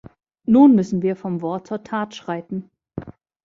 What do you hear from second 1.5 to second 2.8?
zur Tat schreiten.